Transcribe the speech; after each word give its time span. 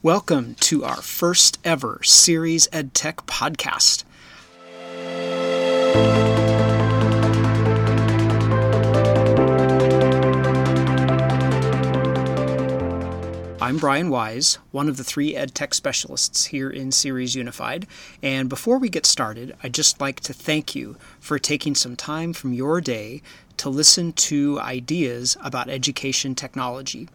Welcome 0.00 0.54
to 0.60 0.84
our 0.84 1.02
first 1.02 1.58
ever 1.64 1.98
Ceres 2.04 2.68
EdTech 2.68 3.26
podcast. 3.26 4.04
I'm 13.60 13.78
Brian 13.78 14.08
Wise, 14.08 14.60
one 14.70 14.88
of 14.88 14.98
the 14.98 15.02
three 15.02 15.34
EdTech 15.34 15.74
specialists 15.74 16.44
here 16.44 16.70
in 16.70 16.92
Ceres 16.92 17.34
Unified. 17.34 17.88
And 18.22 18.48
before 18.48 18.78
we 18.78 18.88
get 18.88 19.04
started, 19.04 19.56
I'd 19.64 19.74
just 19.74 20.00
like 20.00 20.20
to 20.20 20.32
thank 20.32 20.76
you 20.76 20.96
for 21.18 21.40
taking 21.40 21.74
some 21.74 21.96
time 21.96 22.32
from 22.32 22.52
your 22.52 22.80
day 22.80 23.20
to 23.56 23.68
listen 23.68 24.12
to 24.12 24.60
ideas 24.60 25.36
about 25.42 25.68
education 25.68 26.36
technology. 26.36 27.08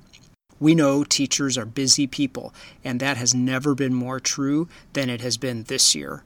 We 0.64 0.76
know 0.76 1.04
teachers 1.04 1.58
are 1.58 1.66
busy 1.66 2.08
people, 2.08 2.54
and 2.86 3.02
that 3.02 3.18
has 3.18 3.36
never 3.36 3.76
been 3.76 3.94
more 3.94 4.22
true 4.22 4.70
than 4.94 5.10
it 5.10 5.20
has 5.20 5.36
been 5.36 5.64
this 5.64 5.94
year. 5.94 6.24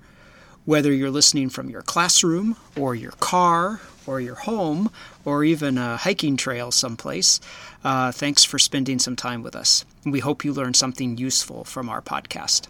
Whether 0.64 0.94
you're 0.94 1.10
listening 1.10 1.50
from 1.50 1.72
your 1.72 1.82
classroom, 1.82 2.56
or 2.78 2.94
your 2.94 3.14
car, 3.14 3.82
or 4.06 4.22
your 4.22 4.36
home, 4.36 4.92
or 5.26 5.44
even 5.44 5.80
a 5.80 5.98
hiking 5.98 6.38
trail 6.38 6.70
someplace, 6.70 7.40
uh, 7.84 8.12
thanks 8.12 8.44
for 8.44 8.60
spending 8.60 9.00
some 9.00 9.16
time 9.16 9.42
with 9.42 9.56
us. 9.56 9.86
We 10.06 10.20
hope 10.20 10.46
you 10.46 10.54
learned 10.54 10.76
something 10.76 11.18
useful 11.18 11.64
from 11.64 11.90
our 11.90 12.04
podcast. 12.04 12.68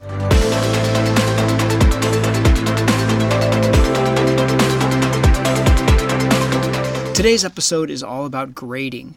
Today's 7.13 7.43
episode 7.43 7.89
is 7.89 8.03
all 8.03 8.25
about 8.25 8.55
grading. 8.55 9.15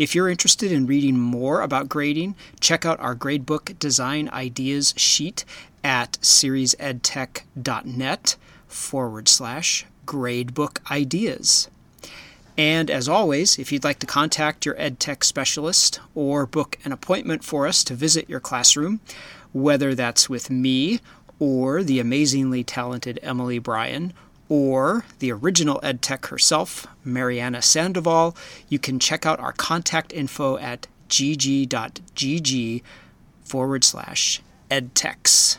If 0.00 0.14
you're 0.14 0.30
interested 0.30 0.72
in 0.72 0.86
reading 0.86 1.18
more 1.18 1.60
about 1.60 1.90
grading, 1.90 2.34
check 2.58 2.86
out 2.86 2.98
our 3.00 3.14
gradebook 3.14 3.78
design 3.78 4.30
ideas 4.30 4.94
sheet 4.96 5.44
at 5.84 6.12
ceresedtech.net 6.22 8.36
forward 8.66 9.28
slash 9.28 9.84
gradebook 10.06 10.90
ideas. 10.90 11.68
And 12.56 12.90
as 12.90 13.10
always, 13.10 13.58
if 13.58 13.70
you'd 13.70 13.84
like 13.84 13.98
to 13.98 14.06
contact 14.06 14.64
your 14.64 14.74
EdTech 14.76 15.22
specialist 15.22 16.00
or 16.14 16.46
book 16.46 16.78
an 16.82 16.92
appointment 16.92 17.44
for 17.44 17.66
us 17.66 17.84
to 17.84 17.92
visit 17.92 18.26
your 18.26 18.40
classroom, 18.40 19.00
whether 19.52 19.94
that's 19.94 20.30
with 20.30 20.48
me 20.48 21.00
or 21.38 21.82
the 21.82 22.00
amazingly 22.00 22.64
talented 22.64 23.20
Emily 23.22 23.58
Bryan 23.58 24.14
or 24.50 25.04
the 25.20 25.30
original 25.30 25.80
EdTech 25.82 26.26
herself, 26.26 26.86
Mariana 27.04 27.62
Sandoval, 27.62 28.36
you 28.68 28.80
can 28.80 28.98
check 28.98 29.24
out 29.24 29.38
our 29.38 29.52
contact 29.52 30.12
info 30.12 30.58
at 30.58 30.88
gg.gg 31.08 32.82
forward 33.44 33.84
slash 33.84 34.42
edtechs. 34.68 35.56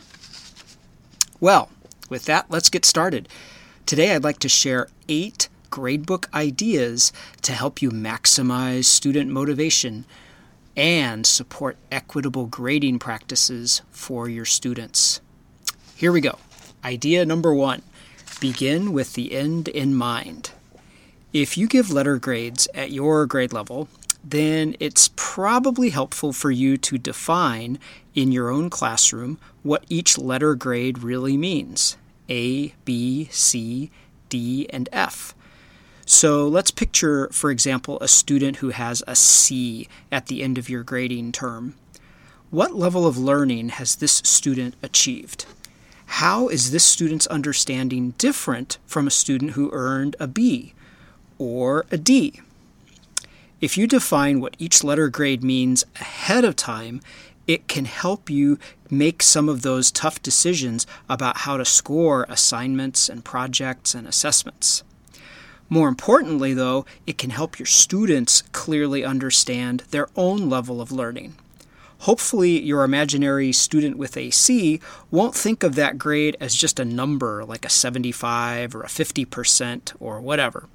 Well, 1.40 1.70
with 2.10 2.26
that, 2.26 2.50
let's 2.50 2.68
get 2.68 2.84
started. 2.84 3.28
Today, 3.86 4.14
I'd 4.14 4.24
like 4.24 4.38
to 4.40 4.48
share 4.48 4.88
eight 5.08 5.48
gradebook 5.70 6.32
ideas 6.34 7.12
to 7.40 7.52
help 7.52 7.80
you 7.80 7.90
maximize 7.90 8.84
student 8.84 9.30
motivation 9.30 10.04
and 10.76 11.26
support 11.26 11.78
equitable 11.90 12.44
grading 12.46 12.98
practices 12.98 13.80
for 13.90 14.28
your 14.28 14.44
students. 14.44 15.22
Here 15.96 16.12
we 16.12 16.20
go. 16.20 16.38
Idea 16.84 17.24
number 17.24 17.54
one 17.54 17.82
Begin 18.42 18.92
with 18.92 19.12
the 19.12 19.34
end 19.36 19.68
in 19.68 19.94
mind. 19.94 20.50
If 21.32 21.56
you 21.56 21.68
give 21.68 21.92
letter 21.92 22.18
grades 22.18 22.66
at 22.74 22.90
your 22.90 23.24
grade 23.24 23.52
level, 23.52 23.86
then 24.24 24.74
it's 24.80 25.10
probably 25.14 25.90
helpful 25.90 26.32
for 26.32 26.50
you 26.50 26.76
to 26.76 26.98
define 26.98 27.78
in 28.16 28.32
your 28.32 28.50
own 28.50 28.68
classroom 28.68 29.38
what 29.62 29.84
each 29.88 30.18
letter 30.18 30.56
grade 30.56 31.04
really 31.04 31.36
means 31.36 31.96
A, 32.28 32.74
B, 32.84 33.28
C, 33.30 33.92
D, 34.28 34.66
and 34.70 34.88
F. 34.90 35.36
So 36.04 36.48
let's 36.48 36.72
picture, 36.72 37.28
for 37.30 37.52
example, 37.52 37.96
a 38.00 38.08
student 38.08 38.56
who 38.56 38.70
has 38.70 39.04
a 39.06 39.14
C 39.14 39.86
at 40.10 40.26
the 40.26 40.42
end 40.42 40.58
of 40.58 40.68
your 40.68 40.82
grading 40.82 41.30
term. 41.30 41.76
What 42.50 42.74
level 42.74 43.06
of 43.06 43.16
learning 43.16 43.68
has 43.68 43.94
this 43.94 44.14
student 44.14 44.74
achieved? 44.82 45.46
How 46.16 46.48
is 46.48 46.70
this 46.70 46.84
student's 46.84 47.26
understanding 47.28 48.10
different 48.18 48.76
from 48.86 49.06
a 49.06 49.10
student 49.10 49.52
who 49.52 49.70
earned 49.72 50.14
a 50.20 50.26
B 50.26 50.74
or 51.38 51.86
a 51.90 51.96
D? 51.96 52.42
If 53.62 53.78
you 53.78 53.86
define 53.86 54.38
what 54.38 54.54
each 54.58 54.84
letter 54.84 55.08
grade 55.08 55.42
means 55.42 55.84
ahead 55.96 56.44
of 56.44 56.54
time, 56.54 57.00
it 57.46 57.66
can 57.66 57.86
help 57.86 58.28
you 58.28 58.58
make 58.90 59.22
some 59.22 59.48
of 59.48 59.62
those 59.62 59.90
tough 59.90 60.22
decisions 60.22 60.86
about 61.08 61.38
how 61.38 61.56
to 61.56 61.64
score 61.64 62.26
assignments 62.28 63.08
and 63.08 63.24
projects 63.24 63.94
and 63.94 64.06
assessments. 64.06 64.84
More 65.70 65.88
importantly, 65.88 66.52
though, 66.52 66.84
it 67.06 67.16
can 67.16 67.30
help 67.30 67.58
your 67.58 67.66
students 67.66 68.42
clearly 68.52 69.02
understand 69.02 69.84
their 69.90 70.08
own 70.14 70.50
level 70.50 70.82
of 70.82 70.92
learning. 70.92 71.36
Hopefully, 72.02 72.60
your 72.60 72.82
imaginary 72.82 73.52
student 73.52 73.96
with 73.96 74.16
a 74.16 74.30
C 74.30 74.80
won't 75.12 75.36
think 75.36 75.62
of 75.62 75.76
that 75.76 75.98
grade 75.98 76.36
as 76.40 76.52
just 76.52 76.80
a 76.80 76.84
number 76.84 77.44
like 77.44 77.64
a 77.64 77.68
75 77.68 78.74
or 78.74 78.82
a 78.82 78.88
50% 78.88 79.94
or 80.00 80.20
whatever. 80.20 80.68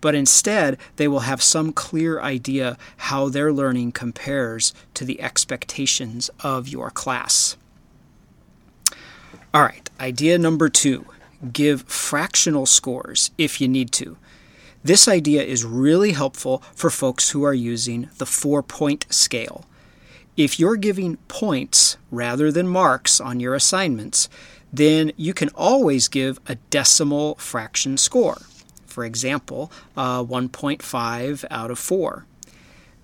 But 0.00 0.14
instead, 0.14 0.78
they 0.94 1.08
will 1.08 1.26
have 1.26 1.42
some 1.42 1.72
clear 1.72 2.20
idea 2.20 2.78
how 2.98 3.28
their 3.28 3.52
learning 3.52 3.90
compares 3.90 4.72
to 4.94 5.04
the 5.04 5.20
expectations 5.20 6.30
of 6.44 6.68
your 6.68 6.90
class. 6.90 7.56
All 9.52 9.62
right, 9.62 9.90
idea 9.98 10.38
number 10.38 10.68
two 10.68 11.06
give 11.52 11.82
fractional 11.82 12.66
scores 12.66 13.32
if 13.36 13.60
you 13.60 13.66
need 13.66 13.90
to. 13.92 14.16
This 14.84 15.08
idea 15.08 15.42
is 15.42 15.64
really 15.64 16.12
helpful 16.12 16.62
for 16.76 16.88
folks 16.88 17.30
who 17.30 17.42
are 17.42 17.52
using 17.52 18.10
the 18.18 18.26
four 18.26 18.62
point 18.62 19.06
scale. 19.10 19.64
If 20.38 20.60
you're 20.60 20.76
giving 20.76 21.16
points 21.26 21.96
rather 22.12 22.52
than 22.52 22.68
marks 22.68 23.20
on 23.20 23.40
your 23.40 23.56
assignments, 23.56 24.28
then 24.72 25.10
you 25.16 25.34
can 25.34 25.48
always 25.48 26.06
give 26.06 26.38
a 26.46 26.54
decimal 26.70 27.34
fraction 27.34 27.96
score. 27.96 28.38
For 28.86 29.04
example, 29.04 29.72
uh, 29.96 30.22
1.5 30.22 31.44
out 31.50 31.72
of 31.72 31.78
4. 31.80 32.24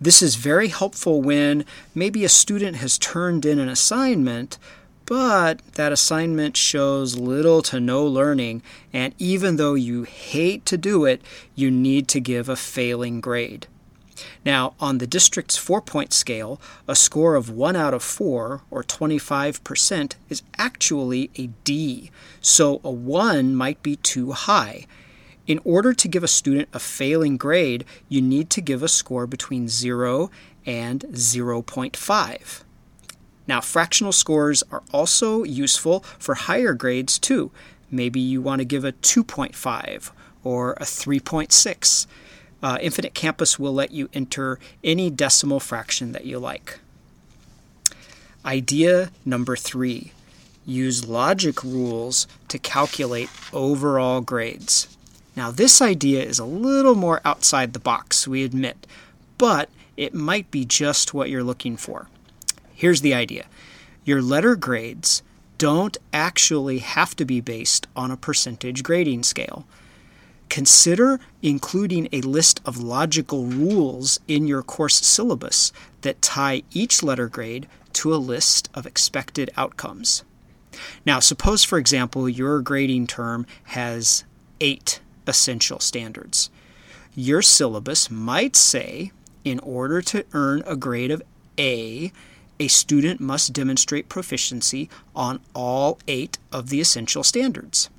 This 0.00 0.22
is 0.22 0.36
very 0.36 0.68
helpful 0.68 1.22
when 1.22 1.64
maybe 1.92 2.24
a 2.24 2.28
student 2.28 2.76
has 2.76 2.98
turned 2.98 3.44
in 3.44 3.58
an 3.58 3.68
assignment, 3.68 4.56
but 5.04 5.60
that 5.72 5.90
assignment 5.90 6.56
shows 6.56 7.16
little 7.18 7.62
to 7.62 7.80
no 7.80 8.06
learning, 8.06 8.62
and 8.92 9.12
even 9.18 9.56
though 9.56 9.74
you 9.74 10.04
hate 10.04 10.64
to 10.66 10.76
do 10.76 11.04
it, 11.04 11.20
you 11.56 11.68
need 11.68 12.06
to 12.08 12.20
give 12.20 12.48
a 12.48 12.54
failing 12.54 13.20
grade. 13.20 13.66
Now, 14.44 14.74
on 14.78 14.98
the 14.98 15.06
district's 15.06 15.56
four 15.56 15.80
point 15.80 16.12
scale, 16.12 16.60
a 16.86 16.94
score 16.94 17.34
of 17.34 17.50
1 17.50 17.76
out 17.76 17.94
of 17.94 18.02
4, 18.02 18.62
or 18.70 18.82
25%, 18.82 20.14
is 20.28 20.42
actually 20.56 21.30
a 21.36 21.48
D, 21.64 22.10
so 22.40 22.80
a 22.84 22.90
1 22.90 23.54
might 23.54 23.82
be 23.82 23.96
too 23.96 24.32
high. 24.32 24.86
In 25.46 25.60
order 25.64 25.92
to 25.92 26.08
give 26.08 26.24
a 26.24 26.28
student 26.28 26.68
a 26.72 26.78
failing 26.78 27.36
grade, 27.36 27.84
you 28.08 28.22
need 28.22 28.48
to 28.50 28.62
give 28.62 28.82
a 28.82 28.88
score 28.88 29.26
between 29.26 29.68
0 29.68 30.30
and 30.64 31.04
0.5. 31.12 32.62
Now, 33.46 33.60
fractional 33.60 34.12
scores 34.12 34.62
are 34.70 34.82
also 34.90 35.44
useful 35.44 36.00
for 36.18 36.34
higher 36.34 36.72
grades 36.72 37.18
too. 37.18 37.50
Maybe 37.90 38.20
you 38.20 38.40
want 38.40 38.60
to 38.60 38.64
give 38.64 38.84
a 38.84 38.92
2.5 38.92 40.10
or 40.42 40.72
a 40.74 40.84
3.6 40.84 42.06
uh, 42.64 42.78
Infinite 42.80 43.12
Campus 43.12 43.58
will 43.58 43.74
let 43.74 43.90
you 43.90 44.08
enter 44.14 44.58
any 44.82 45.10
decimal 45.10 45.60
fraction 45.60 46.12
that 46.12 46.24
you 46.24 46.38
like. 46.38 46.80
Idea 48.42 49.10
number 49.22 49.54
three 49.54 50.12
use 50.64 51.06
logic 51.06 51.62
rules 51.62 52.26
to 52.48 52.58
calculate 52.58 53.28
overall 53.52 54.22
grades. 54.22 54.88
Now, 55.36 55.50
this 55.50 55.82
idea 55.82 56.22
is 56.22 56.38
a 56.38 56.46
little 56.46 56.94
more 56.94 57.20
outside 57.22 57.74
the 57.74 57.78
box, 57.78 58.26
we 58.26 58.44
admit, 58.44 58.86
but 59.36 59.68
it 59.98 60.14
might 60.14 60.50
be 60.50 60.64
just 60.64 61.12
what 61.12 61.28
you're 61.28 61.44
looking 61.44 61.76
for. 61.76 62.08
Here's 62.72 63.02
the 63.02 63.12
idea 63.12 63.44
your 64.06 64.22
letter 64.22 64.56
grades 64.56 65.22
don't 65.58 65.98
actually 66.14 66.78
have 66.78 67.14
to 67.16 67.26
be 67.26 67.42
based 67.42 67.86
on 67.94 68.10
a 68.10 68.16
percentage 68.16 68.82
grading 68.82 69.24
scale. 69.24 69.66
Consider 70.48 71.18
including 71.42 72.08
a 72.12 72.20
list 72.20 72.60
of 72.64 72.78
logical 72.78 73.46
rules 73.46 74.20
in 74.28 74.46
your 74.46 74.62
course 74.62 75.04
syllabus 75.04 75.72
that 76.02 76.22
tie 76.22 76.62
each 76.72 77.02
letter 77.02 77.28
grade 77.28 77.66
to 77.94 78.14
a 78.14 78.16
list 78.16 78.68
of 78.74 78.86
expected 78.86 79.50
outcomes. 79.56 80.24
Now, 81.06 81.20
suppose, 81.20 81.64
for 81.64 81.78
example, 81.78 82.28
your 82.28 82.60
grading 82.60 83.06
term 83.06 83.46
has 83.64 84.24
eight 84.60 85.00
essential 85.26 85.80
standards. 85.80 86.50
Your 87.14 87.42
syllabus 87.42 88.10
might 88.10 88.56
say, 88.56 89.12
in 89.44 89.60
order 89.60 90.02
to 90.02 90.24
earn 90.32 90.62
a 90.66 90.76
grade 90.76 91.10
of 91.10 91.22
A, 91.58 92.12
a 92.58 92.68
student 92.68 93.20
must 93.20 93.52
demonstrate 93.52 94.08
proficiency 94.08 94.88
on 95.14 95.40
all 95.54 95.98
eight 96.06 96.38
of 96.52 96.70
the 96.70 96.80
essential 96.80 97.22
standards. 97.22 97.90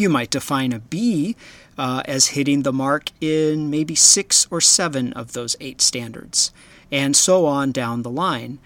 You 0.00 0.08
might 0.08 0.30
define 0.30 0.72
a 0.72 0.78
B 0.78 1.36
uh, 1.76 2.02
as 2.06 2.28
hitting 2.28 2.62
the 2.62 2.72
mark 2.72 3.10
in 3.20 3.68
maybe 3.68 3.94
six 3.94 4.48
or 4.50 4.58
seven 4.58 5.12
of 5.12 5.34
those 5.34 5.56
eight 5.60 5.82
standards, 5.82 6.52
and 6.90 7.14
so 7.14 7.44
on 7.44 7.70
down 7.70 8.00
the 8.00 8.08
line. 8.08 8.60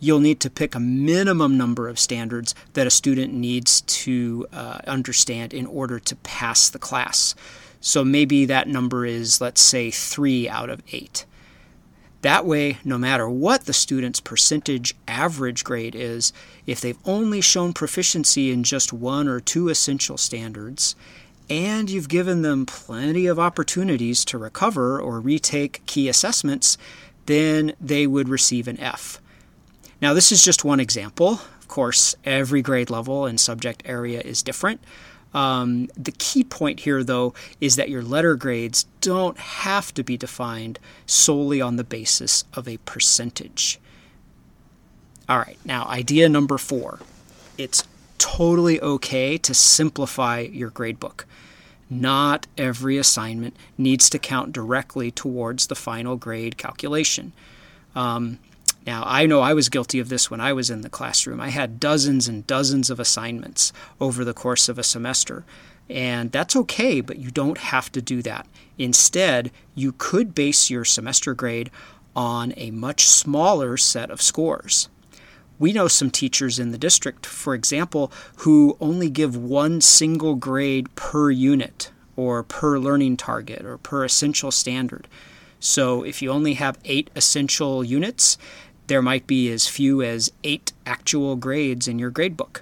You'll 0.00 0.18
need 0.18 0.40
to 0.40 0.50
pick 0.50 0.74
a 0.74 0.80
minimum 0.80 1.56
number 1.56 1.86
of 1.86 2.00
standards 2.00 2.56
that 2.72 2.88
a 2.88 2.90
student 2.90 3.32
needs 3.32 3.82
to 3.82 4.48
uh, 4.52 4.78
understand 4.88 5.54
in 5.54 5.66
order 5.66 6.00
to 6.00 6.16
pass 6.16 6.68
the 6.68 6.80
class. 6.80 7.36
So 7.80 8.04
maybe 8.04 8.44
that 8.46 8.66
number 8.66 9.06
is, 9.06 9.40
let's 9.40 9.60
say, 9.60 9.92
three 9.92 10.48
out 10.48 10.70
of 10.70 10.82
eight. 10.90 11.24
That 12.24 12.46
way, 12.46 12.78
no 12.86 12.96
matter 12.96 13.28
what 13.28 13.66
the 13.66 13.74
student's 13.74 14.18
percentage 14.18 14.94
average 15.06 15.62
grade 15.62 15.94
is, 15.94 16.32
if 16.66 16.80
they've 16.80 16.96
only 17.04 17.42
shown 17.42 17.74
proficiency 17.74 18.50
in 18.50 18.64
just 18.64 18.94
one 18.94 19.28
or 19.28 19.40
two 19.40 19.68
essential 19.68 20.16
standards, 20.16 20.96
and 21.50 21.90
you've 21.90 22.08
given 22.08 22.40
them 22.40 22.64
plenty 22.64 23.26
of 23.26 23.38
opportunities 23.38 24.24
to 24.24 24.38
recover 24.38 24.98
or 24.98 25.20
retake 25.20 25.82
key 25.84 26.08
assessments, 26.08 26.78
then 27.26 27.74
they 27.78 28.06
would 28.06 28.30
receive 28.30 28.68
an 28.68 28.80
F. 28.80 29.20
Now, 30.00 30.14
this 30.14 30.32
is 30.32 30.42
just 30.42 30.64
one 30.64 30.80
example. 30.80 31.32
Of 31.60 31.68
course, 31.68 32.16
every 32.24 32.62
grade 32.62 32.88
level 32.88 33.26
and 33.26 33.38
subject 33.38 33.82
area 33.84 34.22
is 34.22 34.42
different. 34.42 34.80
Um, 35.34 35.88
the 35.96 36.12
key 36.12 36.44
point 36.44 36.80
here, 36.80 37.02
though, 37.02 37.34
is 37.60 37.76
that 37.76 37.90
your 37.90 38.02
letter 38.02 38.36
grades 38.36 38.84
don't 39.00 39.36
have 39.38 39.92
to 39.94 40.04
be 40.04 40.16
defined 40.16 40.78
solely 41.06 41.60
on 41.60 41.76
the 41.76 41.84
basis 41.84 42.44
of 42.54 42.68
a 42.68 42.76
percentage. 42.78 43.80
All 45.28 45.38
right, 45.38 45.58
now 45.64 45.86
idea 45.86 46.28
number 46.28 46.56
four. 46.56 47.00
It's 47.58 47.84
totally 48.18 48.80
okay 48.80 49.36
to 49.38 49.54
simplify 49.54 50.40
your 50.40 50.70
gradebook. 50.70 51.24
Not 51.90 52.46
every 52.56 52.96
assignment 52.96 53.56
needs 53.76 54.08
to 54.10 54.18
count 54.18 54.52
directly 54.52 55.10
towards 55.10 55.66
the 55.66 55.74
final 55.74 56.16
grade 56.16 56.56
calculation. 56.56 57.32
Um, 57.94 58.38
now, 58.86 59.02
I 59.06 59.24
know 59.26 59.40
I 59.40 59.54
was 59.54 59.70
guilty 59.70 59.98
of 59.98 60.10
this 60.10 60.30
when 60.30 60.40
I 60.40 60.52
was 60.52 60.68
in 60.68 60.82
the 60.82 60.90
classroom. 60.90 61.40
I 61.40 61.48
had 61.48 61.80
dozens 61.80 62.28
and 62.28 62.46
dozens 62.46 62.90
of 62.90 63.00
assignments 63.00 63.72
over 63.98 64.24
the 64.24 64.34
course 64.34 64.68
of 64.68 64.78
a 64.78 64.82
semester. 64.82 65.44
And 65.88 66.32
that's 66.32 66.56
okay, 66.56 67.00
but 67.00 67.18
you 67.18 67.30
don't 67.30 67.58
have 67.58 67.90
to 67.92 68.02
do 68.02 68.20
that. 68.22 68.46
Instead, 68.78 69.50
you 69.74 69.92
could 69.92 70.34
base 70.34 70.70
your 70.70 70.84
semester 70.84 71.34
grade 71.34 71.70
on 72.14 72.52
a 72.56 72.70
much 72.70 73.08
smaller 73.08 73.76
set 73.76 74.10
of 74.10 74.22
scores. 74.22 74.88
We 75.58 75.72
know 75.72 75.88
some 75.88 76.10
teachers 76.10 76.58
in 76.58 76.72
the 76.72 76.78
district, 76.78 77.26
for 77.26 77.54
example, 77.54 78.12
who 78.38 78.76
only 78.80 79.08
give 79.08 79.36
one 79.36 79.80
single 79.80 80.34
grade 80.34 80.94
per 80.94 81.30
unit 81.30 81.90
or 82.16 82.42
per 82.42 82.78
learning 82.78 83.16
target 83.16 83.64
or 83.64 83.78
per 83.78 84.04
essential 84.04 84.50
standard. 84.50 85.08
So 85.60 86.02
if 86.02 86.20
you 86.20 86.30
only 86.30 86.54
have 86.54 86.78
eight 86.84 87.10
essential 87.14 87.84
units, 87.84 88.36
there 88.86 89.02
might 89.02 89.26
be 89.26 89.50
as 89.50 89.66
few 89.66 90.02
as 90.02 90.32
eight 90.42 90.72
actual 90.86 91.36
grades 91.36 91.88
in 91.88 91.98
your 91.98 92.10
gradebook. 92.10 92.60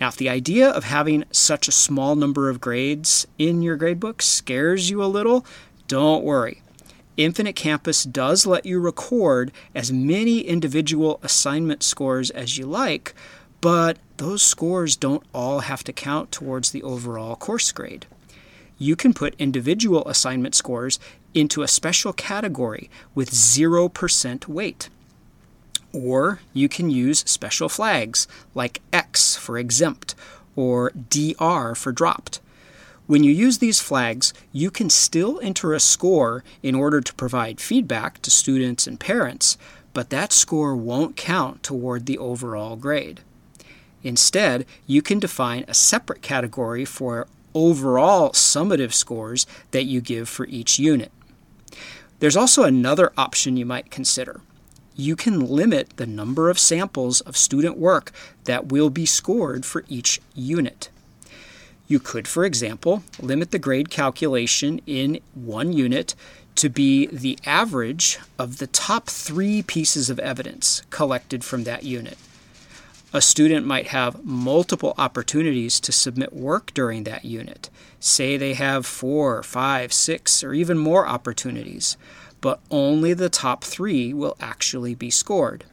Now, 0.00 0.08
if 0.08 0.16
the 0.16 0.28
idea 0.28 0.68
of 0.68 0.84
having 0.84 1.24
such 1.30 1.68
a 1.68 1.72
small 1.72 2.16
number 2.16 2.50
of 2.50 2.60
grades 2.60 3.26
in 3.38 3.62
your 3.62 3.78
gradebook 3.78 4.20
scares 4.20 4.90
you 4.90 5.02
a 5.02 5.06
little, 5.06 5.46
don't 5.88 6.22
worry. 6.24 6.62
Infinite 7.16 7.56
Campus 7.56 8.04
does 8.04 8.44
let 8.44 8.66
you 8.66 8.78
record 8.78 9.50
as 9.74 9.90
many 9.90 10.40
individual 10.40 11.18
assignment 11.22 11.82
scores 11.82 12.30
as 12.30 12.58
you 12.58 12.66
like, 12.66 13.14
but 13.62 13.98
those 14.18 14.42
scores 14.42 14.96
don't 14.96 15.22
all 15.32 15.60
have 15.60 15.82
to 15.84 15.94
count 15.94 16.30
towards 16.30 16.70
the 16.70 16.82
overall 16.82 17.34
course 17.34 17.72
grade. 17.72 18.04
You 18.78 18.96
can 18.96 19.14
put 19.14 19.34
individual 19.38 20.06
assignment 20.06 20.54
scores 20.54 20.98
into 21.32 21.62
a 21.62 21.68
special 21.68 22.12
category 22.12 22.90
with 23.14 23.30
0% 23.30 24.46
weight. 24.46 24.90
Or 25.96 26.40
you 26.52 26.68
can 26.68 26.90
use 26.90 27.20
special 27.20 27.70
flags 27.70 28.28
like 28.54 28.82
X 28.92 29.34
for 29.34 29.56
exempt 29.56 30.14
or 30.54 30.90
DR 30.90 31.74
for 31.74 31.90
dropped. 31.90 32.40
When 33.06 33.24
you 33.24 33.32
use 33.32 33.58
these 33.58 33.80
flags, 33.80 34.34
you 34.52 34.70
can 34.70 34.90
still 34.90 35.40
enter 35.42 35.72
a 35.72 35.80
score 35.80 36.44
in 36.62 36.74
order 36.74 37.00
to 37.00 37.14
provide 37.14 37.62
feedback 37.62 38.20
to 38.22 38.30
students 38.30 38.86
and 38.86 39.00
parents, 39.00 39.56
but 39.94 40.10
that 40.10 40.34
score 40.34 40.76
won't 40.76 41.16
count 41.16 41.62
toward 41.62 42.04
the 42.04 42.18
overall 42.18 42.76
grade. 42.76 43.20
Instead, 44.02 44.66
you 44.86 45.00
can 45.00 45.18
define 45.18 45.64
a 45.66 45.72
separate 45.72 46.20
category 46.20 46.84
for 46.84 47.26
overall 47.54 48.32
summative 48.32 48.92
scores 48.92 49.46
that 49.70 49.84
you 49.84 50.02
give 50.02 50.28
for 50.28 50.44
each 50.48 50.78
unit. 50.78 51.10
There's 52.18 52.36
also 52.36 52.64
another 52.64 53.12
option 53.16 53.56
you 53.56 53.64
might 53.64 53.90
consider 53.90 54.42
you 54.96 55.14
can 55.14 55.40
limit 55.40 55.96
the 55.96 56.06
number 56.06 56.48
of 56.48 56.58
samples 56.58 57.20
of 57.20 57.36
student 57.36 57.76
work 57.76 58.10
that 58.44 58.66
will 58.66 58.90
be 58.90 59.06
scored 59.06 59.64
for 59.66 59.84
each 59.88 60.20
unit. 60.34 60.88
You 61.86 62.00
could, 62.00 62.26
for 62.26 62.44
example, 62.44 63.04
limit 63.20 63.50
the 63.50 63.58
grade 63.58 63.90
calculation 63.90 64.80
in 64.86 65.20
one 65.34 65.72
unit 65.72 66.14
to 66.56 66.68
be 66.70 67.06
the 67.06 67.38
average 67.44 68.18
of 68.38 68.58
the 68.58 68.66
top 68.66 69.08
three 69.08 69.62
pieces 69.62 70.08
of 70.08 70.18
evidence 70.18 70.82
collected 70.90 71.44
from 71.44 71.64
that 71.64 71.84
unit. 71.84 72.16
A 73.12 73.20
student 73.20 73.66
might 73.66 73.88
have 73.88 74.24
multiple 74.24 74.94
opportunities 74.98 75.78
to 75.80 75.92
submit 75.92 76.32
work 76.32 76.74
during 76.74 77.04
that 77.04 77.24
unit. 77.24 77.70
Say 78.00 78.36
they 78.36 78.54
have 78.54 78.84
four, 78.84 79.42
five, 79.42 79.92
six, 79.92 80.42
or 80.42 80.52
even 80.54 80.76
more 80.76 81.06
opportunities 81.06 81.96
but 82.40 82.60
only 82.70 83.14
the 83.14 83.28
top 83.28 83.64
three 83.64 84.12
will 84.12 84.36
actually 84.40 84.94
be 84.94 85.10
scored. 85.10 85.64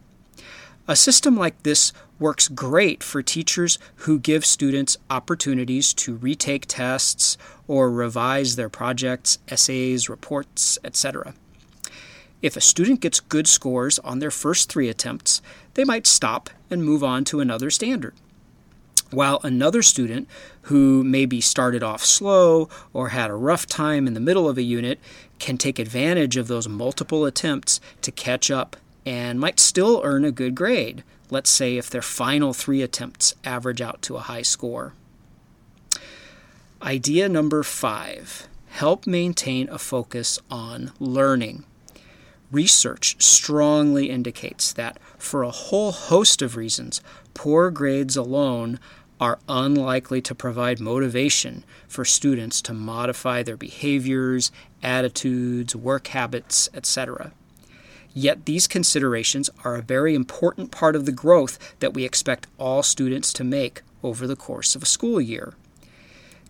A 0.87 0.95
system 0.95 1.37
like 1.37 1.63
this 1.63 1.93
works 2.19 2.47
great 2.47 3.03
for 3.03 3.21
teachers 3.21 3.79
who 3.97 4.19
give 4.19 4.45
students 4.45 4.97
opportunities 5.09 5.93
to 5.93 6.15
retake 6.15 6.65
tests 6.67 7.37
or 7.67 7.89
revise 7.89 8.55
their 8.55 8.69
projects, 8.69 9.37
essays, 9.47 10.09
reports, 10.09 10.77
etc. 10.83 11.33
If 12.41 12.57
a 12.57 12.61
student 12.61 12.99
gets 12.99 13.21
good 13.21 13.47
scores 13.47 13.99
on 13.99 14.19
their 14.19 14.31
first 14.31 14.69
three 14.69 14.89
attempts, 14.89 15.41
they 15.75 15.85
might 15.85 16.05
stop 16.05 16.49
and 16.69 16.83
move 16.83 17.03
on 17.03 17.23
to 17.25 17.39
another 17.39 17.69
standard. 17.69 18.13
While 19.13 19.39
another 19.43 19.83
student 19.83 20.27
who 20.63 21.03
maybe 21.03 21.39
started 21.39 21.83
off 21.83 22.03
slow 22.03 22.67
or 22.93 23.09
had 23.09 23.29
a 23.29 23.35
rough 23.35 23.67
time 23.67 24.07
in 24.07 24.15
the 24.15 24.19
middle 24.19 24.49
of 24.49 24.57
a 24.57 24.63
unit 24.63 24.99
can 25.37 25.55
take 25.59 25.77
advantage 25.77 26.35
of 26.35 26.47
those 26.47 26.67
multiple 26.67 27.23
attempts 27.23 27.79
to 28.01 28.11
catch 28.11 28.49
up 28.49 28.75
and 29.05 29.39
might 29.39 29.59
still 29.59 30.01
earn 30.03 30.25
a 30.25 30.31
good 30.31 30.55
grade, 30.55 31.03
let's 31.29 31.51
say 31.51 31.77
if 31.77 31.91
their 31.91 32.01
final 32.01 32.53
three 32.53 32.81
attempts 32.81 33.35
average 33.43 33.81
out 33.81 34.01
to 34.01 34.15
a 34.15 34.21
high 34.21 34.41
score. 34.41 34.93
Idea 36.81 37.29
number 37.29 37.61
five 37.61 38.47
help 38.69 39.05
maintain 39.05 39.69
a 39.69 39.77
focus 39.77 40.39
on 40.49 40.91
learning. 40.99 41.65
Research 42.51 43.15
strongly 43.21 44.09
indicates 44.09 44.73
that 44.73 44.99
for 45.17 45.43
a 45.43 45.51
whole 45.51 45.91
host 45.91 46.41
of 46.41 46.55
reasons, 46.55 47.01
poor 47.33 47.71
grades 47.71 48.15
alone 48.15 48.79
are 49.19 49.39
unlikely 49.47 50.21
to 50.21 50.35
provide 50.35 50.79
motivation 50.79 51.63
for 51.87 52.03
students 52.03 52.61
to 52.61 52.73
modify 52.73 53.43
their 53.43 53.57
behaviors, 53.57 54.51
attitudes, 54.81 55.75
work 55.75 56.07
habits, 56.07 56.69
etc. 56.73 57.31
Yet 58.13 58.45
these 58.45 58.67
considerations 58.67 59.49
are 59.63 59.75
a 59.75 59.81
very 59.81 60.13
important 60.13 60.71
part 60.71 60.95
of 60.95 61.05
the 61.05 61.11
growth 61.11 61.57
that 61.79 61.93
we 61.93 62.05
expect 62.05 62.47
all 62.57 62.83
students 62.83 63.33
to 63.33 63.43
make 63.43 63.81
over 64.03 64.27
the 64.27 64.35
course 64.35 64.75
of 64.75 64.83
a 64.83 64.87
school 64.87 65.19
year. 65.19 65.53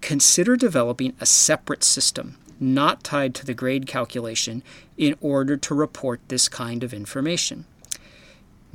Consider 0.01 0.55
developing 0.55 1.13
a 1.21 1.25
separate 1.25 1.83
system 1.83 2.37
not 2.59 3.03
tied 3.03 3.35
to 3.35 3.45
the 3.45 3.53
grade 3.53 3.87
calculation 3.87 4.63
in 4.97 5.15
order 5.21 5.57
to 5.57 5.73
report 5.73 6.21
this 6.27 6.47
kind 6.47 6.83
of 6.83 6.93
information. 6.93 7.65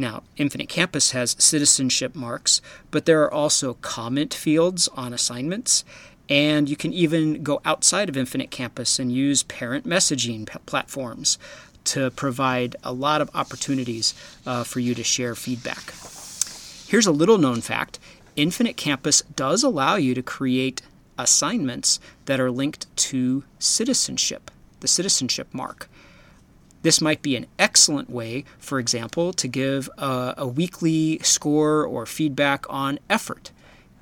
Now, 0.00 0.22
Infinite 0.36 0.68
Campus 0.68 1.10
has 1.10 1.34
citizenship 1.40 2.14
marks, 2.14 2.62
but 2.92 3.04
there 3.04 3.20
are 3.22 3.34
also 3.34 3.74
comment 3.74 4.32
fields 4.32 4.88
on 4.94 5.12
assignments, 5.12 5.84
and 6.28 6.68
you 6.68 6.76
can 6.76 6.92
even 6.92 7.42
go 7.42 7.60
outside 7.64 8.08
of 8.08 8.16
Infinite 8.16 8.52
Campus 8.52 9.00
and 9.00 9.10
use 9.10 9.42
parent 9.42 9.88
messaging 9.88 10.46
p- 10.46 10.58
platforms 10.66 11.36
to 11.84 12.12
provide 12.12 12.76
a 12.84 12.92
lot 12.92 13.20
of 13.20 13.30
opportunities 13.34 14.14
uh, 14.46 14.62
for 14.62 14.78
you 14.78 14.94
to 14.94 15.02
share 15.02 15.34
feedback. 15.34 15.92
Here's 16.86 17.06
a 17.06 17.12
little 17.12 17.38
known 17.38 17.60
fact 17.60 17.98
Infinite 18.36 18.76
Campus 18.76 19.22
does 19.34 19.64
allow 19.64 19.96
you 19.96 20.14
to 20.14 20.22
create 20.22 20.80
assignments 21.18 21.98
that 22.26 22.38
are 22.38 22.52
linked 22.52 22.94
to 22.96 23.42
citizenship, 23.58 24.52
the 24.78 24.86
citizenship 24.86 25.48
mark. 25.52 25.88
This 26.82 27.00
might 27.00 27.22
be 27.22 27.34
an 27.36 27.46
excellent 27.58 28.08
way, 28.08 28.44
for 28.58 28.78
example, 28.78 29.32
to 29.32 29.48
give 29.48 29.90
a, 29.98 30.34
a, 30.38 30.46
weekly 30.46 31.18
score 31.20 31.84
or 31.84 32.06
feedback 32.06 32.64
on 32.68 33.00
effort, 33.10 33.50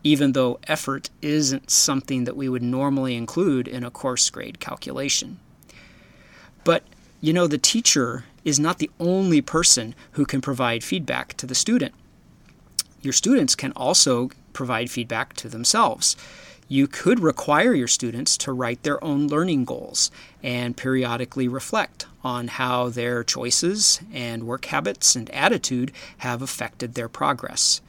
even 0.05 0.33
though 0.33 0.59
effort 0.67 1.09
isn't 1.23 1.71
something 1.71 2.25
that 2.25 2.37
we 2.37 2.49
would 2.49 2.63
normally 2.63 3.17
include 3.17 3.67
in 3.67 3.83
a 3.83 3.91
course 3.91 4.29
grade 4.29 4.61
calculation. 4.61 5.39
But 6.65 6.85
you 7.21 7.33
know, 7.33 7.47
the 7.47 7.59
teacher 7.59 8.25
is 8.45 8.61
not 8.61 8.79
the 8.79 8.91
only 9.01 9.41
person 9.41 9.95
who 10.13 10.27
can 10.27 10.41
provide 10.41 10.85
feedback 10.85 11.35
to 11.35 11.47
the 11.47 11.55
student. 11.55 11.95
Your 13.01 13.13
students 13.13 13.55
can 13.55 13.73
also 13.73 14.31
provide 14.53 14.91
feedback 14.91 15.35
to 15.35 15.49
themselves. 15.49 16.17
You 16.69 16.89
could 16.89 17.21
require 17.21 17.75
your 17.75 17.87
students 17.87 18.37
to 18.39 18.53
write 18.53 18.83
their 18.83 19.03
own 19.05 19.29
learning 19.29 19.67
goals 19.67 20.11
and 20.43 20.77
periodically 20.77 21.47
reflect 21.47 22.07
on 22.25 22.49
how 22.49 22.89
their 22.89 23.23
choices 23.23 24.01
and 24.13 24.45
work 24.45 24.65
habits 24.65 25.15
and 25.15 25.31
attitude 25.31 25.93
have 26.19 26.43
affected 26.43 26.95
their 26.95 27.09
progress. 27.09 27.81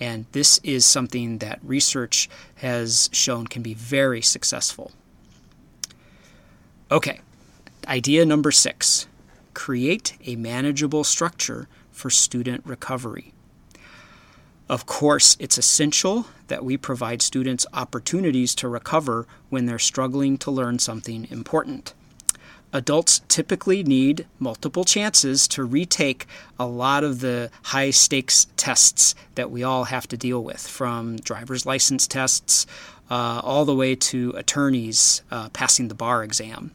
And 0.00 0.26
this 0.32 0.58
is 0.64 0.84
something 0.84 1.38
that 1.38 1.60
research 1.62 2.28
has 2.56 3.08
shown 3.12 3.46
can 3.46 3.62
be 3.62 3.74
very 3.74 4.20
successful. 4.20 4.90
Okay, 6.90 7.20
idea 7.86 8.26
number 8.26 8.50
six 8.50 9.06
create 9.54 10.16
a 10.26 10.34
manageable 10.34 11.04
structure 11.04 11.68
for 11.92 12.10
student 12.10 12.66
recovery. 12.66 13.33
Of 14.68 14.86
course, 14.86 15.36
it's 15.38 15.58
essential 15.58 16.26
that 16.48 16.64
we 16.64 16.76
provide 16.76 17.20
students 17.20 17.66
opportunities 17.74 18.54
to 18.56 18.68
recover 18.68 19.26
when 19.50 19.66
they're 19.66 19.78
struggling 19.78 20.38
to 20.38 20.50
learn 20.50 20.78
something 20.78 21.28
important. 21.30 21.92
Adults 22.72 23.20
typically 23.28 23.84
need 23.84 24.26
multiple 24.40 24.84
chances 24.84 25.46
to 25.46 25.62
retake 25.62 26.26
a 26.58 26.66
lot 26.66 27.04
of 27.04 27.20
the 27.20 27.50
high 27.64 27.90
stakes 27.90 28.48
tests 28.56 29.14
that 29.36 29.50
we 29.50 29.62
all 29.62 29.84
have 29.84 30.08
to 30.08 30.16
deal 30.16 30.42
with, 30.42 30.66
from 30.66 31.16
driver's 31.16 31.66
license 31.66 32.08
tests 32.08 32.66
uh, 33.10 33.40
all 33.44 33.64
the 33.64 33.74
way 33.74 33.94
to 33.94 34.32
attorneys 34.34 35.22
uh, 35.30 35.50
passing 35.50 35.88
the 35.88 35.94
bar 35.94 36.24
exam. 36.24 36.72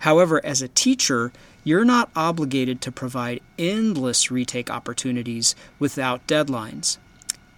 However, 0.00 0.44
as 0.44 0.62
a 0.62 0.68
teacher, 0.68 1.32
you're 1.64 1.84
not 1.84 2.10
obligated 2.14 2.80
to 2.82 2.92
provide 2.92 3.40
endless 3.58 4.30
retake 4.30 4.70
opportunities 4.70 5.54
without 5.78 6.26
deadlines. 6.26 6.98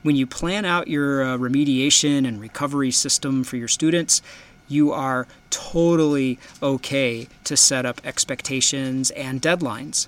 When 0.02 0.16
you 0.16 0.26
plan 0.26 0.64
out 0.64 0.88
your 0.88 1.23
uh, 1.23 1.37
remediation 1.37 2.26
and 2.26 2.40
recovery 2.40 2.90
system 2.90 3.45
for 3.45 3.57
your 3.57 3.68
students, 3.68 4.23
you 4.68 4.92
are 4.92 5.26
totally 5.50 6.38
okay 6.62 7.26
to 7.45 7.57
set 7.57 7.85
up 7.85 8.00
expectations 8.04 9.11
and 9.12 9.42
deadlines. 9.42 10.07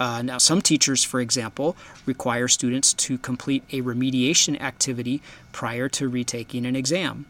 Uh, 0.00 0.22
now, 0.22 0.38
some 0.38 0.60
teachers, 0.60 1.04
for 1.04 1.20
example, 1.20 1.76
require 2.06 2.48
students 2.48 2.92
to 2.94 3.16
complete 3.18 3.62
a 3.70 3.82
remediation 3.82 4.60
activity 4.60 5.22
prior 5.52 5.88
to 5.88 6.08
retaking 6.08 6.66
an 6.66 6.74
exam. 6.74 7.26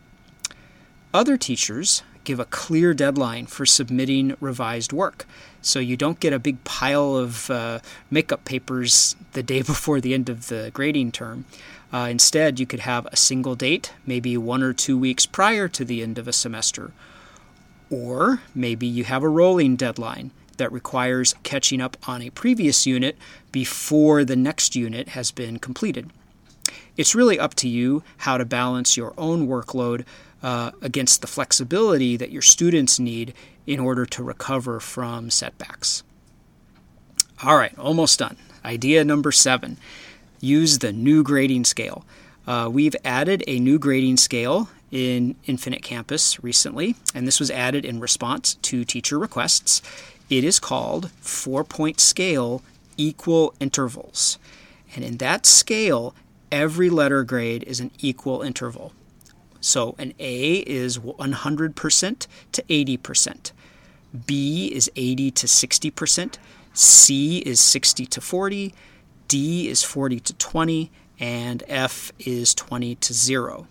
Other 1.13 1.37
teachers 1.37 2.03
give 2.25 2.41
a 2.41 2.45
clear 2.47 2.95
deadline 2.95 3.47
for 3.47 3.67
submitting 3.67 4.37
revised 4.41 4.93
work. 4.93 5.27
So 5.61 5.79
you 5.79 5.97
don't 5.97 6.21
get 6.21 6.33
a 6.33 6.39
big 6.39 6.63
pile 6.65 7.17
of 7.17 7.51
uh, 7.51 7.81
makeup 8.11 8.45
papers 8.45 9.17
the 9.33 9.43
day 9.43 9.63
before 9.63 10.01
the 10.01 10.15
end 10.15 10.29
of 10.29 10.49
the 10.49 10.71
grading 10.73 11.13
term. 11.13 11.45
Uh, 11.93 12.09
instead, 12.11 12.59
you 12.59 12.67
could 12.67 12.81
have 12.81 13.07
a 13.07 13.17
single 13.17 13.55
date, 13.55 13.93
maybe 14.07 14.37
one 14.37 14.63
or 14.63 14.73
two 14.73 14.97
weeks 14.97 15.27
prior 15.27 15.69
to 15.69 15.85
the 15.85 16.03
end 16.03 16.19
of 16.19 16.27
a 16.27 16.33
semester. 16.33 16.93
Or 17.91 18.41
maybe 18.55 18.87
you 18.87 19.05
have 19.05 19.23
a 19.23 19.29
rolling 19.29 19.77
deadline 19.77 20.31
that 20.57 20.73
requires 20.73 21.35
catching 21.43 21.81
up 21.81 21.97
on 22.09 22.23
a 22.23 22.31
previous 22.31 22.87
unit 22.87 23.19
before 23.51 24.25
the 24.25 24.37
next 24.37 24.75
unit 24.75 25.11
has 25.11 25.31
been 25.31 25.59
completed. 25.59 26.11
It's 26.97 27.15
really 27.15 27.39
up 27.39 27.55
to 27.57 27.69
you 27.69 28.03
how 28.19 28.39
to 28.39 28.45
balance 28.45 28.97
your 28.97 29.15
own 29.19 29.49
workload 29.49 30.05
uh, 30.43 30.73
against 30.81 31.21
the 31.21 31.27
flexibility 31.27 32.17
that 32.17 32.31
your 32.31 32.43
students 32.43 32.99
need 32.99 33.35
in 33.67 33.79
order 33.79 34.05
to 34.07 34.23
recover 34.23 34.81
from 34.81 35.31
setbacks. 35.31 36.03
All 37.43 37.57
right, 37.57 37.77
almost 37.79 38.19
done. 38.19 38.37
Idea 38.65 39.05
number 39.05 39.33
seven 39.33 39.79
use 40.41 40.79
the 40.79 40.93
new 40.93 41.23
grading 41.23 41.65
scale. 41.65 42.05
Uh, 42.47 42.69
we've 42.71 42.97
added 43.05 43.45
a 43.47 43.61
new 43.61 43.79
grading 43.79 44.17
scale 44.17 44.69
in 44.91 45.37
Infinite 45.47 45.83
Campus 45.83 46.43
recently, 46.43 46.97
and 47.15 47.27
this 47.27 47.41
was 47.41 47.51
added 47.51 47.85
in 47.85 48.01
response 48.01 48.55
to 48.55 48.85
teacher 48.85 49.19
requests. 49.19 49.81
It 50.29 50.45
is 50.45 50.61
called 50.61 51.11
four 51.21 51.65
point 51.65 52.01
scale 52.01 52.63
equal 52.97 53.55
intervals. 53.61 54.39
And 54.95 55.05
in 55.05 55.17
that 55.19 55.47
scale, 55.47 56.15
every 56.51 56.91
letter 56.91 57.25
grade 57.25 57.63
is 57.65 57.81
an 57.81 57.91
equal 58.01 58.43
interval. 58.43 58.93
So 59.63 59.95
an 59.97 60.13
A 60.19 60.57
is 60.57 60.99
100% 60.99 62.27
to 62.53 62.63
80%. 62.63 63.53
B 64.27 64.67
is 64.67 64.91
80 64.95 65.31
to 65.31 65.47
60%. 65.47 66.35
C 66.75 67.39
is 67.39 67.61
60 67.61 68.05
to 68.07 68.21
40. 68.21 68.75
D 69.29 69.69
is 69.69 69.83
40 69.83 70.21
to 70.21 70.35
20. 70.35 70.91
And 71.21 71.63
F 71.69 72.13
is 72.19 72.55
20 72.55 72.97
to 72.97 73.15
0. 73.15 73.69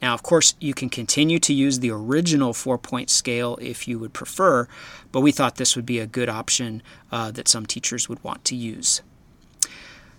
Now, 0.00 0.14
of 0.14 0.22
course, 0.22 0.54
you 0.60 0.72
can 0.72 0.88
continue 0.88 1.40
to 1.40 1.52
use 1.52 1.80
the 1.80 1.90
original 1.90 2.52
four 2.52 2.78
point 2.78 3.10
scale 3.10 3.58
if 3.60 3.88
you 3.88 3.98
would 3.98 4.12
prefer, 4.12 4.68
but 5.10 5.22
we 5.22 5.32
thought 5.32 5.56
this 5.56 5.74
would 5.74 5.86
be 5.86 5.98
a 5.98 6.06
good 6.06 6.28
option 6.28 6.82
uh, 7.10 7.30
that 7.32 7.48
some 7.48 7.66
teachers 7.66 8.08
would 8.08 8.22
want 8.22 8.44
to 8.44 8.54
use. 8.54 9.00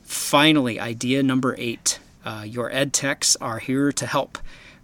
Finally, 0.03 0.79
idea 0.79 1.23
number 1.23 1.55
eight 1.57 1.99
uh, 2.27 2.43
your 2.43 2.69
ed 2.73 2.91
techs 2.91 3.37
are 3.37 3.59
here 3.59 3.93
to 3.93 4.05
help. 4.05 4.37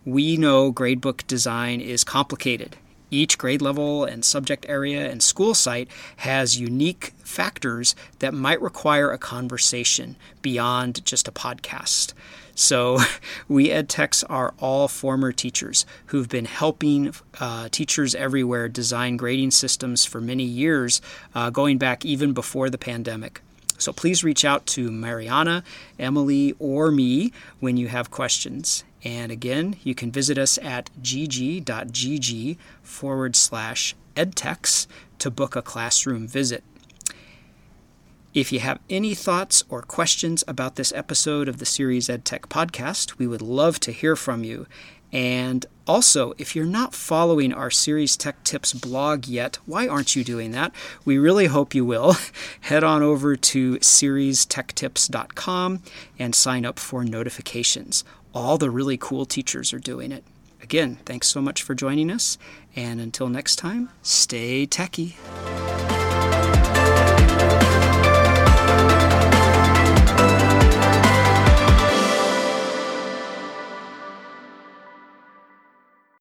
We 0.05 0.35
know 0.35 0.73
gradebook 0.73 1.25
design 1.27 1.79
is 1.79 2.03
complicated. 2.03 2.75
Each 3.09 3.37
grade 3.37 3.61
level 3.61 4.03
and 4.03 4.25
subject 4.25 4.65
area 4.67 5.09
and 5.09 5.23
school 5.23 5.53
site 5.53 5.87
has 6.17 6.59
unique 6.59 7.13
factors 7.23 7.95
that 8.19 8.33
might 8.33 8.61
require 8.61 9.11
a 9.11 9.17
conversation 9.17 10.17
beyond 10.41 11.05
just 11.05 11.29
a 11.29 11.31
podcast. 11.31 12.13
So, 12.53 12.99
we 13.47 13.71
ed 13.71 13.87
techs 13.87 14.23
are 14.25 14.53
all 14.59 14.89
former 14.89 15.31
teachers 15.31 15.85
who've 16.07 16.27
been 16.27 16.45
helping 16.45 17.13
uh, 17.39 17.69
teachers 17.69 18.13
everywhere 18.13 18.67
design 18.67 19.15
grading 19.15 19.51
systems 19.51 20.03
for 20.03 20.19
many 20.19 20.43
years, 20.43 21.01
uh, 21.33 21.49
going 21.49 21.77
back 21.77 22.03
even 22.03 22.33
before 22.33 22.69
the 22.69 22.77
pandemic. 22.77 23.41
So, 23.77 23.91
please 23.91 24.23
reach 24.23 24.45
out 24.45 24.65
to 24.67 24.91
Mariana, 24.91 25.63
Emily, 25.99 26.55
or 26.59 26.91
me 26.91 27.33
when 27.59 27.77
you 27.77 27.87
have 27.87 28.11
questions. 28.11 28.83
And 29.03 29.31
again, 29.31 29.75
you 29.83 29.93
can 29.93 30.11
visit 30.11 30.37
us 30.37 30.57
at 30.59 30.89
gg.gg 31.01 32.57
forward 32.81 33.35
slash 33.35 33.95
edtechs 34.15 34.87
to 35.19 35.29
book 35.29 35.55
a 35.55 35.61
classroom 35.61 36.27
visit. 36.27 36.63
If 38.33 38.51
you 38.51 38.59
have 38.61 38.79
any 38.89 39.13
thoughts 39.13 39.63
or 39.69 39.83
questions 39.83 40.43
about 40.47 40.75
this 40.75 40.91
episode 40.93 41.47
of 41.47 41.59
the 41.59 41.65
Ceres 41.65 42.07
EdTech 42.07 42.47
podcast, 42.47 43.19
we 43.19 43.27
would 43.27 43.43
love 43.43 43.79
to 43.81 43.91
hear 43.91 44.15
from 44.15 44.43
you. 44.43 44.65
And 45.13 45.65
also, 45.87 46.33
if 46.37 46.55
you're 46.55 46.65
not 46.65 46.93
following 46.93 47.53
our 47.53 47.71
Ceres 47.71 48.17
Tech 48.17 48.43
Tips 48.43 48.73
blog 48.73 49.27
yet, 49.27 49.59
why 49.65 49.87
aren't 49.87 50.15
you 50.15 50.25
doing 50.25 50.51
that? 50.51 50.73
We 51.05 51.17
really 51.17 51.45
hope 51.45 51.73
you 51.73 51.85
will. 51.85 52.17
Head 52.61 52.83
on 52.83 53.01
over 53.01 53.37
to 53.37 53.75
cerestechtips.com 53.75 55.83
and 56.19 56.35
sign 56.35 56.65
up 56.65 56.79
for 56.79 57.05
notifications 57.05 58.03
all 58.33 58.57
the 58.57 58.69
really 58.69 58.97
cool 58.97 59.25
teachers 59.25 59.73
are 59.73 59.79
doing 59.79 60.11
it. 60.11 60.23
Again, 60.61 60.97
thanks 61.05 61.27
so 61.27 61.41
much 61.41 61.61
for 61.61 61.75
joining 61.75 62.09
us, 62.09 62.37
and 62.75 62.99
until 62.99 63.29
next 63.29 63.57
time, 63.57 63.89
stay 64.01 64.65
techie. 64.65 65.13